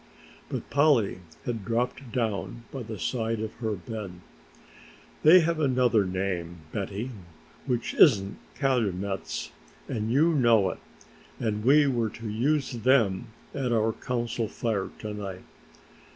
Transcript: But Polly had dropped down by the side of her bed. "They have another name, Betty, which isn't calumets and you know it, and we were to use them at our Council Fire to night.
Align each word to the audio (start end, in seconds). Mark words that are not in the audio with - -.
But 0.49 0.67
Polly 0.71 1.19
had 1.45 1.63
dropped 1.63 2.11
down 2.11 2.63
by 2.71 2.81
the 2.81 2.97
side 2.97 3.39
of 3.39 3.53
her 3.57 3.73
bed. 3.73 4.13
"They 5.21 5.41
have 5.41 5.59
another 5.59 6.05
name, 6.05 6.61
Betty, 6.71 7.11
which 7.67 7.93
isn't 7.93 8.39
calumets 8.55 9.51
and 9.87 10.11
you 10.11 10.33
know 10.33 10.71
it, 10.71 10.79
and 11.39 11.63
we 11.63 11.85
were 11.85 12.09
to 12.09 12.27
use 12.27 12.71
them 12.71 13.27
at 13.53 13.71
our 13.71 13.93
Council 13.93 14.47
Fire 14.47 14.89
to 15.01 15.13
night. 15.13 15.43